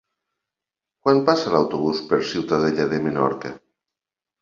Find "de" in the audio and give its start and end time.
2.97-3.03